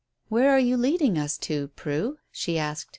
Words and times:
"Where 0.29 0.49
are 0.49 0.59
you 0.59 0.77
leading 0.77 1.15
us 1.19 1.37
to, 1.37 1.67
Prue?" 1.75 2.17
she 2.31 2.57
asked. 2.57 2.89